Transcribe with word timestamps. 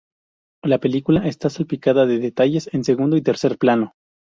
La 0.63 0.79
película 0.79 1.27
está 1.27 1.51
salpicada 1.51 2.07
de 2.07 2.17
detalles 2.17 2.71
en 2.73 2.83
segundo 2.83 3.17
y 3.17 3.21
tercer 3.21 3.59
plano. 3.59 3.93